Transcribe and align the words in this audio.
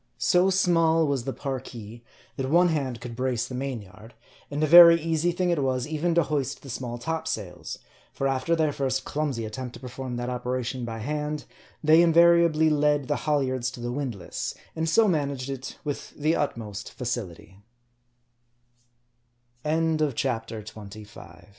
So 0.17 0.49
small 0.49 1.05
was 1.05 1.25
the 1.25 1.31
Parki, 1.33 2.01
that 2.35 2.49
one 2.49 2.69
hand 2.69 2.99
could 2.99 3.15
brace 3.15 3.47
the 3.47 3.53
main 3.53 3.83
yard; 3.83 4.15
and 4.49 4.63
a 4.63 4.65
very 4.65 4.99
easy 4.99 5.31
thing 5.31 5.51
it 5.51 5.61
was, 5.61 5.85
even 5.87 6.15
to 6.15 6.23
hoist 6.23 6.63
the 6.63 6.71
small 6.71 6.97
top 6.97 7.27
sails; 7.27 7.77
for 8.11 8.27
after 8.27 8.55
their 8.55 8.73
first 8.73 9.05
clumsy 9.05 9.45
attempt 9.45 9.75
to 9.75 9.79
perform 9.79 10.15
that 10.15 10.27
operation 10.27 10.85
by 10.85 10.97
hand, 10.97 11.45
they 11.83 12.01
invariably 12.01 12.71
led 12.71 13.07
the 13.09 13.15
halyards 13.29 13.69
to 13.69 13.79
the 13.79 13.91
windlass, 13.91 14.55
and 14.75 14.89
so 14.89 15.07
managed 15.07 15.51
it, 15.51 15.77
with 15.83 16.09
the 16.15 16.33
utmo 16.33 16.73